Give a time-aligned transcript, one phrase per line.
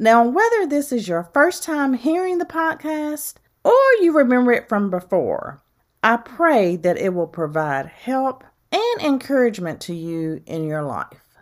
[0.00, 3.34] Now, whether this is your first time hearing the podcast
[3.64, 5.60] or you remember it from before,
[6.04, 11.40] I pray that it will provide help and encouragement to you in your life.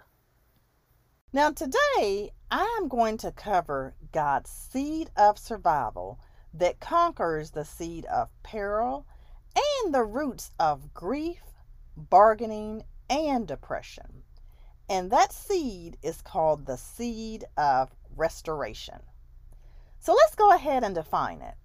[1.35, 6.19] Now, today I am going to cover God's seed of survival
[6.55, 9.07] that conquers the seed of peril
[9.55, 11.43] and the roots of grief,
[11.95, 14.23] bargaining, and depression.
[14.89, 19.01] And that seed is called the seed of restoration.
[19.99, 21.57] So let's go ahead and define it.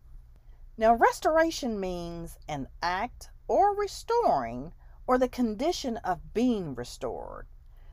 [0.78, 4.74] Now, restoration means an act or restoring
[5.06, 7.48] or the condition of being restored,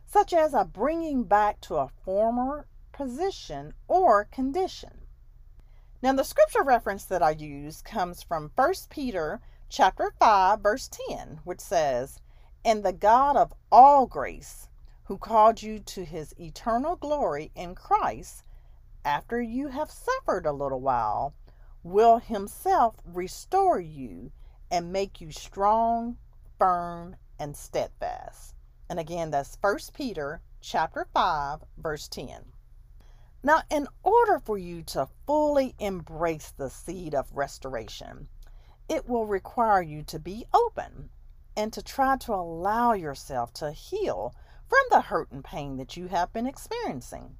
[0.06, 5.06] such as a bringing back to a former position or condition.
[6.00, 11.40] Now, the scripture reference that I use comes from 1 Peter chapter 5 verse 10,
[11.44, 12.20] which says,
[12.64, 14.68] "And the God of all grace,
[15.04, 18.44] who called you to his eternal glory in Christ,
[19.08, 21.32] after you have suffered a little while,
[21.82, 24.30] will himself restore you
[24.70, 26.18] and make you strong,
[26.58, 28.54] firm, and steadfast."
[28.86, 32.52] And again, that's 1 Peter chapter 5 verse 10.
[33.42, 38.28] Now, in order for you to fully embrace the seed of restoration,
[38.90, 41.08] it will require you to be open
[41.56, 44.34] and to try to allow yourself to heal
[44.66, 47.38] from the hurt and pain that you have been experiencing.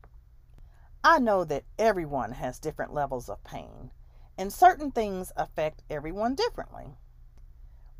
[1.04, 3.92] I know that everyone has different levels of pain,
[4.36, 6.96] and certain things affect everyone differently.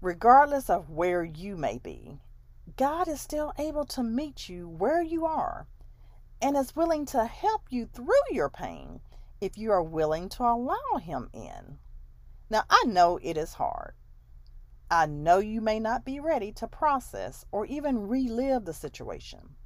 [0.00, 2.18] Regardless of where you may be,
[2.76, 5.66] God is still able to meet you where you are
[6.40, 9.00] and is willing to help you through your pain
[9.40, 11.78] if you are willing to allow Him in.
[12.50, 13.94] Now, I know it is hard.
[14.90, 19.56] I know you may not be ready to process or even relive the situation.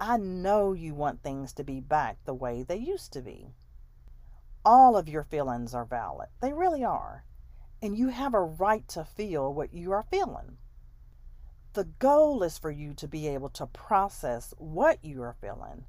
[0.00, 3.54] I know you want things to be back the way they used to be.
[4.64, 7.24] All of your feelings are valid, they really are.
[7.80, 10.58] And you have a right to feel what you are feeling.
[11.74, 15.84] The goal is for you to be able to process what you are feeling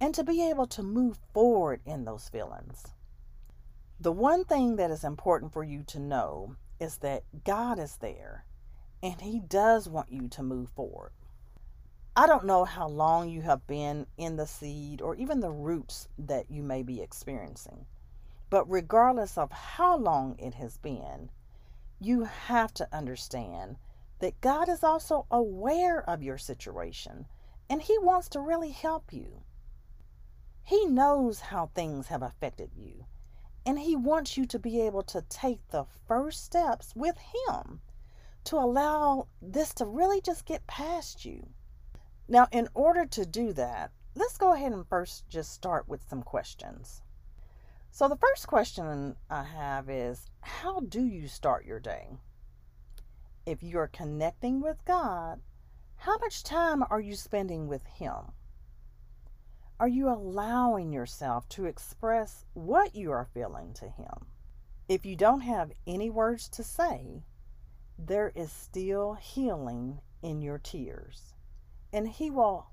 [0.00, 2.88] and to be able to move forward in those feelings.
[4.00, 8.44] The one thing that is important for you to know is that God is there
[9.02, 11.12] and He does want you to move forward.
[12.18, 16.08] I don't know how long you have been in the seed or even the roots
[16.18, 17.86] that you may be experiencing,
[18.50, 21.30] but regardless of how long it has been,
[22.00, 23.76] you have to understand
[24.18, 27.26] that God is also aware of your situation
[27.70, 29.44] and He wants to really help you.
[30.64, 33.06] He knows how things have affected you,
[33.64, 37.80] and He wants you to be able to take the first steps with Him
[38.42, 41.50] to allow this to really just get past you.
[42.28, 46.22] Now, in order to do that, let's go ahead and first just start with some
[46.22, 47.02] questions.
[47.90, 52.18] So, the first question I have is How do you start your day?
[53.48, 55.40] if you're connecting with God,
[55.96, 58.32] how much time are you spending with Him?
[59.80, 64.26] Are you allowing yourself to express what you are feeling to Him?
[64.86, 67.22] If you don't have any words to say,
[67.98, 71.32] there is still healing in your tears,
[71.92, 72.70] and He will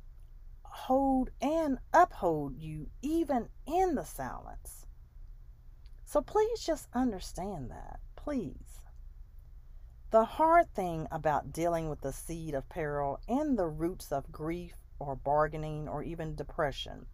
[0.63, 4.85] hold and uphold you even in the silence.
[6.03, 7.99] So please just understand that.
[8.15, 8.79] Please.
[10.11, 14.75] The hard thing about dealing with the seed of peril and the roots of grief
[14.99, 17.07] or bargaining or even depression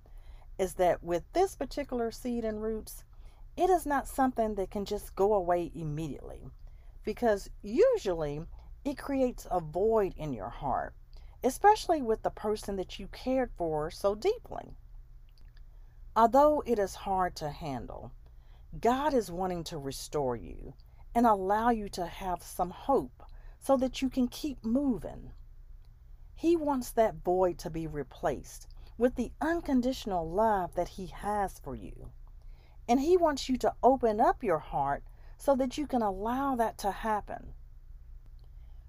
[0.59, 3.03] is that with this particular seed and roots,
[3.57, 6.49] it is not something that can just go away immediately
[7.03, 8.41] because usually
[8.85, 10.93] it creates a void in your heart,
[11.43, 14.75] especially with the person that you cared for so deeply.
[16.15, 18.11] Although it is hard to handle,
[18.79, 20.73] God is wanting to restore you
[21.15, 23.23] and allow you to have some hope
[23.59, 25.31] so that you can keep moving.
[26.35, 28.67] He wants that void to be replaced
[28.97, 32.11] with the unconditional love that He has for you.
[32.87, 35.03] And He wants you to open up your heart
[35.37, 37.53] so that you can allow that to happen.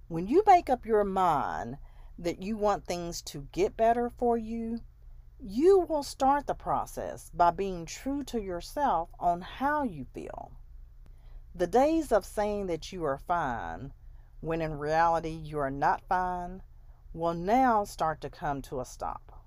[0.08, 1.78] When you make up your mind
[2.22, 4.80] that you want things to get better for you,
[5.38, 10.52] you will start the process by being true to yourself on how you feel.
[11.54, 13.92] The days of saying that you are fine
[14.40, 16.62] when in reality you are not fine
[17.12, 19.44] will now start to come to a stop.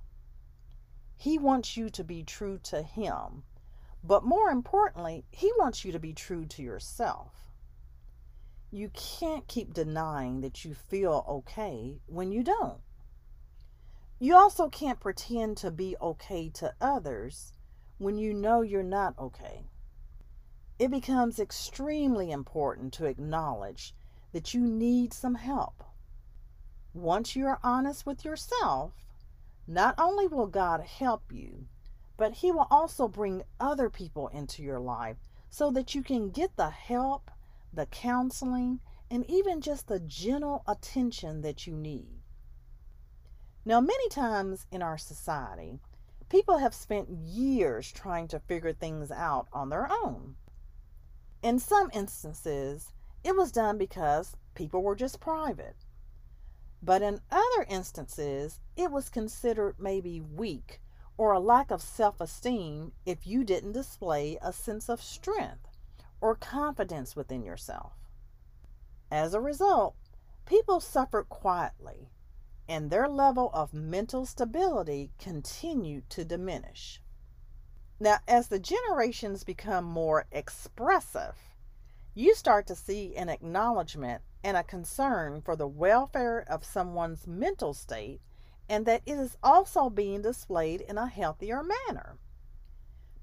[1.17, 3.43] He wants you to be true to Him,
[4.03, 7.49] but more importantly, He wants you to be true to yourself.
[8.75, 12.81] You can't keep denying that you feel okay when you don't.
[14.19, 17.53] You also can't pretend to be okay to others
[17.99, 19.69] when you know you're not okay.
[20.77, 23.95] It becomes extremely important to acknowledge
[24.33, 25.81] that you need some help.
[26.93, 28.91] Once you are honest with yourself,
[29.65, 31.67] not only will God help you,
[32.17, 36.57] but He will also bring other people into your life so that you can get
[36.57, 37.31] the help,
[37.75, 38.79] the counseling,
[39.11, 42.21] and even just the gentle attention that you need.
[43.65, 45.79] Now, many times in our society,
[46.29, 50.35] people have spent years trying to figure things out on their own.
[51.41, 52.93] In some instances,
[53.23, 55.85] it was done because people were just private.
[56.81, 60.81] But in other instances, it was considered maybe weak
[61.17, 65.74] or a lack of self esteem if you didn't display a sense of strength
[66.21, 67.93] or confidence within yourself.
[69.11, 69.95] As a result,
[70.45, 72.09] people suffered quietly
[72.67, 76.99] and their level of mental stability continued to diminish.
[77.99, 81.35] Now, as the generations become more expressive,
[82.13, 87.73] you start to see an acknowledgement and a concern for the welfare of someone's mental
[87.73, 88.21] state
[88.67, 92.17] and that it is also being displayed in a healthier manner.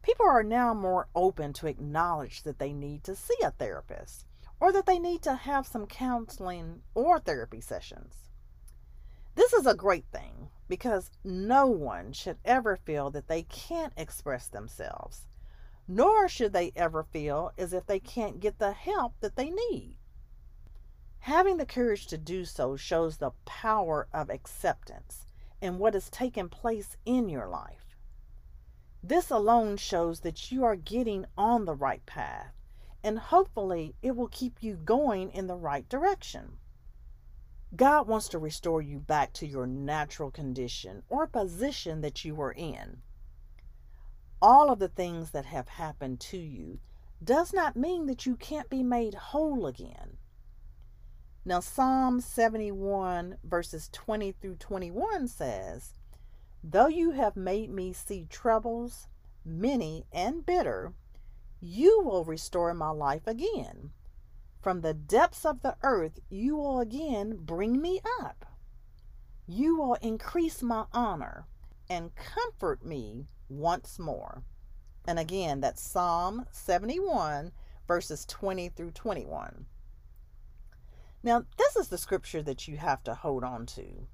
[0.02, 4.26] People are now more open to acknowledge that they need to see a therapist
[4.60, 8.14] or that they need to have some counseling or therapy sessions.
[9.34, 14.48] This is a great thing because no one should ever feel that they can't express
[14.48, 15.26] themselves
[15.88, 19.96] nor should they ever feel as if they can't get the help that they need.
[21.20, 25.26] Having the courage to do so shows the power of acceptance
[25.60, 27.81] and what has taken place in your life.
[29.02, 32.52] This alone shows that you are getting on the right path,
[33.02, 36.58] and hopefully, it will keep you going in the right direction.
[37.74, 42.52] God wants to restore you back to your natural condition or position that you were
[42.52, 43.02] in
[44.42, 46.80] all of the things that have happened to you
[47.22, 50.16] does not mean that you can't be made whole again.
[51.44, 55.94] Now, Psalm 71, verses 20 through 21 says,
[56.64, 59.08] Though you have made me see troubles,
[59.44, 60.94] many and bitter,
[61.60, 63.92] you will restore my life again.
[64.60, 68.46] From the depths of the earth, you will again bring me up.
[69.46, 71.46] You will increase my honor
[71.90, 74.44] and comfort me once more.
[75.04, 77.50] And again, that's Psalm 71,
[77.88, 79.66] verses 20 through 21.
[81.24, 84.06] Now, this is the scripture that you have to hold on to.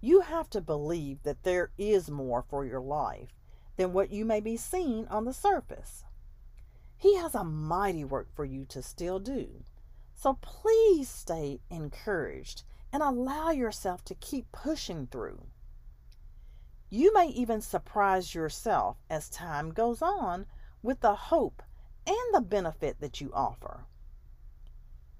[0.00, 3.34] You have to believe that there is more for your life
[3.76, 6.04] than what you may be seeing on the surface.
[6.96, 9.64] He has a mighty work for you to still do.
[10.14, 15.46] So please stay encouraged and allow yourself to keep pushing through.
[16.90, 20.46] You may even surprise yourself as time goes on
[20.82, 21.62] with the hope
[22.06, 23.84] and the benefit that you offer.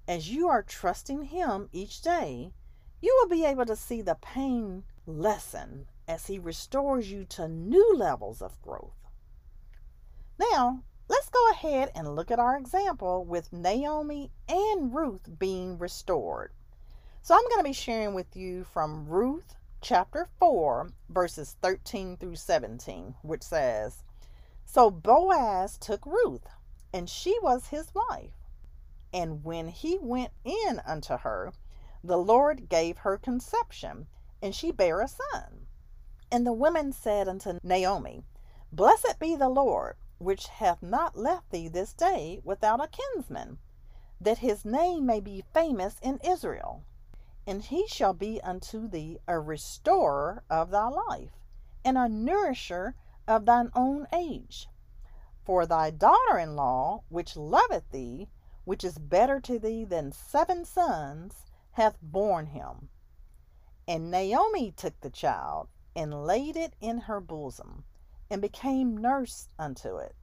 [0.07, 2.51] As you are trusting Him each day,
[3.01, 7.93] you will be able to see the pain lessen as He restores you to new
[7.95, 9.07] levels of growth.
[10.51, 16.51] Now, let's go ahead and look at our example with Naomi and Ruth being restored.
[17.21, 22.35] So, I'm going to be sharing with you from Ruth chapter 4, verses 13 through
[22.35, 24.03] 17, which says,
[24.65, 26.47] So Boaz took Ruth,
[26.93, 28.33] and she was his wife.
[29.13, 31.53] And when he went in unto her,
[32.03, 34.07] the Lord gave her conception,
[34.41, 35.67] and she bare a son.
[36.31, 38.23] And the women said unto Naomi,
[38.71, 43.59] Blessed be the Lord, which hath not left thee this day without a kinsman,
[44.21, 46.83] that his name may be famous in Israel
[47.49, 51.31] and he shall be unto thee a restorer of thy life,
[51.83, 52.93] and a nourisher
[53.27, 54.69] of thine own age.
[55.45, 58.29] For thy daughter in law, which loveth thee,
[58.65, 61.47] which is better to thee than seven sons,
[61.79, 62.89] hath borne him.
[63.87, 67.85] And Naomi took the child, and laid it in her bosom,
[68.29, 70.15] and became nurse unto it.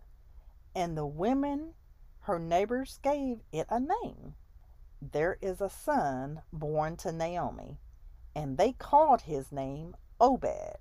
[0.74, 1.74] And the women,
[2.20, 4.34] her neighbors, gave it a name
[5.12, 7.78] there is a son born to Naomi,
[8.34, 10.78] and they called his name Obed.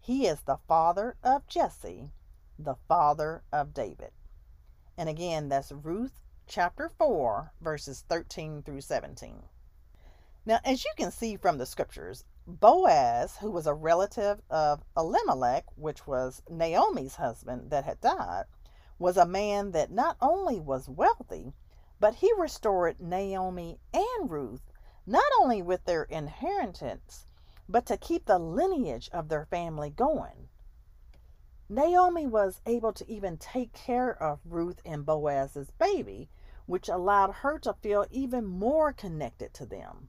[0.00, 2.10] He is the father of Jesse,
[2.58, 4.10] the father of David.
[4.98, 9.44] And again, that's Ruth chapter 4, verses 13 through 17.
[10.44, 15.66] Now, as you can see from the scriptures, Boaz, who was a relative of Elimelech,
[15.76, 18.46] which was Naomi's husband that had died,
[18.98, 21.52] was a man that not only was wealthy,
[22.00, 24.72] but he restored Naomi and Ruth
[25.06, 27.24] not only with their inheritance,
[27.68, 30.48] but to keep the lineage of their family going.
[31.68, 36.28] Naomi was able to even take care of Ruth and Boaz's baby,
[36.66, 40.08] which allowed her to feel even more connected to them.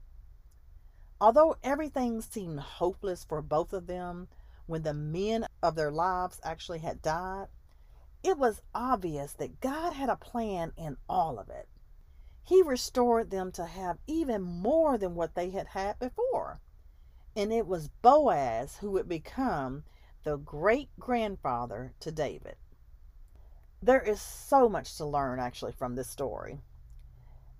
[1.24, 4.28] Although everything seemed hopeless for both of them
[4.66, 7.46] when the men of their lives actually had died,
[8.22, 11.66] it was obvious that God had a plan in all of it.
[12.42, 16.60] He restored them to have even more than what they had had before.
[17.34, 19.84] And it was Boaz who would become
[20.24, 22.56] the great grandfather to David.
[23.80, 26.60] There is so much to learn actually from this story.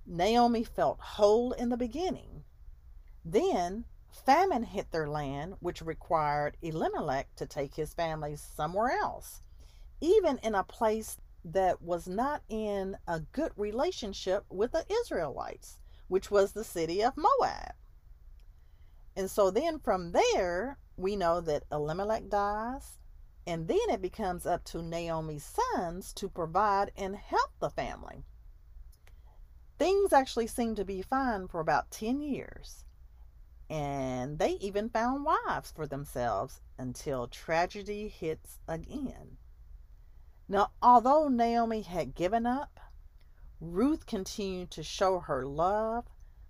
[0.05, 2.45] Naomi felt whole in the beginning.
[3.25, 9.43] Then famine hit their land, which required Elimelech to take his family somewhere else,
[10.01, 16.31] even in a place that was not in a good relationship with the Israelites, which
[16.31, 17.73] was the city of Moab.
[19.17, 22.99] And so then from there, we know that Elimelech dies,
[23.47, 28.25] and then it becomes up to Naomi's sons to provide and help the family.
[29.79, 32.85] Things actually seem to be fine for about 10 years,
[33.75, 39.37] and they even found wives for themselves until tragedy hits again.
[40.49, 42.79] Now, although Naomi had given up,
[43.61, 46.07] Ruth continued to show her love,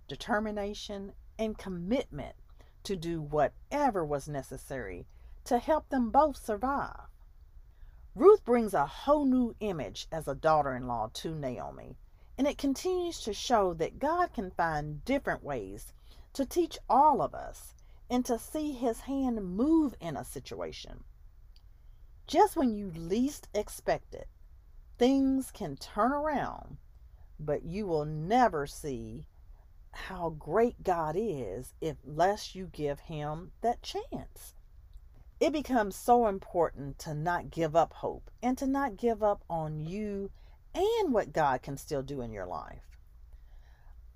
[0.07, 2.35] determination, and commitment
[2.83, 5.07] to do whatever was necessary
[5.45, 7.07] to help them both survive.
[8.13, 11.97] Ruth brings a whole new image as a daughter in law to Naomi,
[12.37, 15.91] and it continues to show that God can find different ways
[16.35, 17.73] to teach all of us
[18.09, 21.03] and to see his hand move in a situation.
[22.27, 24.27] Just when you least expect it,
[24.97, 26.77] things can turn around,
[27.39, 29.27] but you will never see
[29.95, 34.53] how great God is unless you give Him that chance.
[35.39, 39.79] It becomes so important to not give up hope and to not give up on
[39.79, 40.31] you
[40.73, 42.94] and what God can still do in your life.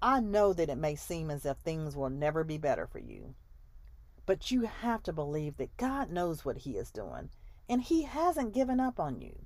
[0.01, 3.35] I know that it may seem as if things will never be better for you,
[4.25, 7.29] but you have to believe that God knows what He is doing
[7.67, 9.45] and He hasn't given up on you.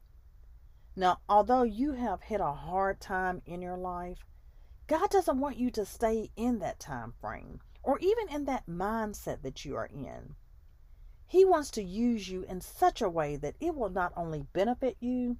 [0.95, 4.19] Now, although you have hit a hard time in your life,
[4.86, 9.41] God doesn't want you to stay in that time frame or even in that mindset
[9.41, 10.36] that you are in.
[11.25, 14.98] He wants to use you in such a way that it will not only benefit
[15.00, 15.38] you,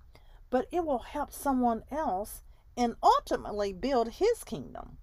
[0.50, 2.42] but it will help someone else
[2.76, 4.98] and ultimately build His kingdom.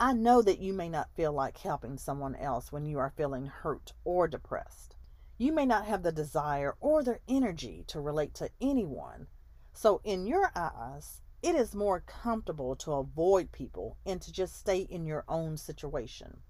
[0.00, 3.46] I know that you may not feel like helping someone else when you are feeling
[3.46, 4.94] hurt or depressed.
[5.36, 9.26] You may not have the desire or the energy to relate to anyone.
[9.72, 14.80] So, in your eyes, it is more comfortable to avoid people and to just stay
[14.80, 16.42] in your own situation.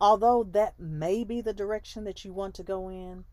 [0.00, 3.24] Although that may be the direction that you want to go in,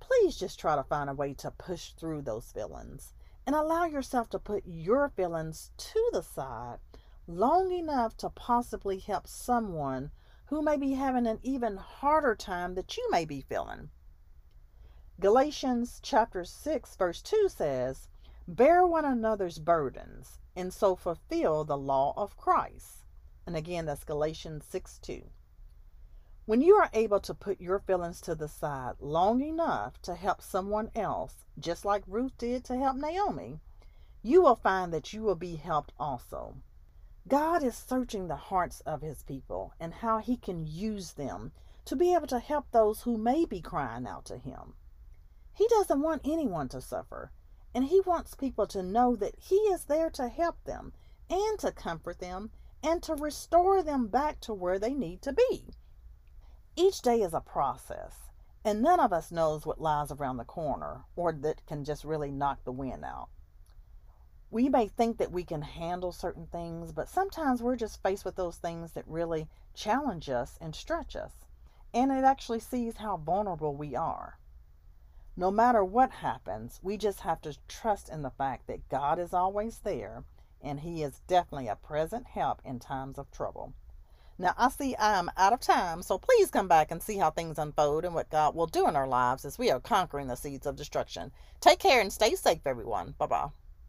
[0.00, 3.12] please just try to find a way to push through those feelings
[3.46, 6.78] and allow yourself to put your feelings to the side
[7.28, 10.12] long enough to possibly help someone
[10.46, 13.90] who may be having an even harder time that you may be feeling.
[15.18, 18.08] Galatians chapter 6 verse 2 says,
[18.46, 23.04] "Bear one another's burdens and so fulfill the law of Christ."
[23.44, 25.28] And again, that's Galatians 6 2.
[26.44, 30.40] When you are able to put your feelings to the side long enough to help
[30.40, 33.58] someone else, just like Ruth did to help Naomi,
[34.22, 36.62] you will find that you will be helped also.
[37.28, 41.50] God is searching the hearts of his people and how he can use them
[41.84, 44.74] to be able to help those who may be crying out to him.
[45.52, 47.32] He doesn't want anyone to suffer,
[47.74, 50.92] and he wants people to know that he is there to help them
[51.28, 52.50] and to comfort them
[52.82, 55.74] and to restore them back to where they need to be.
[56.76, 58.30] Each day is a process,
[58.64, 62.30] and none of us knows what lies around the corner or that can just really
[62.30, 63.30] knock the wind out
[64.50, 68.36] we may think that we can handle certain things, but sometimes we're just faced with
[68.36, 71.32] those things that really challenge us and stretch us.
[71.92, 74.38] And it actually sees how vulnerable we are.
[75.36, 79.34] No matter what happens, we just have to trust in the fact that God is
[79.34, 80.24] always there
[80.62, 83.74] and He is definitely a present help in times of trouble.
[84.38, 87.58] Now, I see I'm out of time, so please come back and see how things
[87.58, 90.66] unfold and what God will do in our lives as we are conquering the seeds
[90.66, 91.32] of destruction.
[91.60, 93.14] Take care and stay safe, everyone.
[93.18, 93.48] Bye bye.